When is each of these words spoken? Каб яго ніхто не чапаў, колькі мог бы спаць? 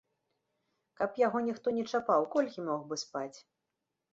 Каб 0.99 1.11
яго 1.27 1.43
ніхто 1.49 1.67
не 1.77 1.83
чапаў, 1.91 2.25
колькі 2.37 2.67
мог 2.71 2.81
бы 2.91 2.95
спаць? 3.05 3.37